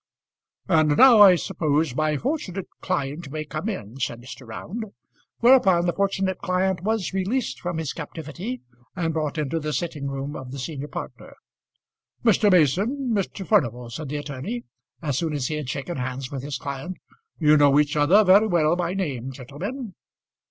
[0.67, 4.47] "And now, I suppose, my fortunate client may come in," said Mr.
[4.47, 4.83] Round.
[5.41, 8.61] Whereupon the fortunate client was released from his captivity,
[8.95, 11.35] and brought into the sitting room of the senior partner.
[12.25, 12.51] "Mr.
[12.51, 13.45] Mason, Mr.
[13.45, 14.63] Furnival," said the attorney,
[15.03, 16.97] as soon as he had shaken hands with his client.
[17.37, 19.93] "You know each other very well by name, gentlemen."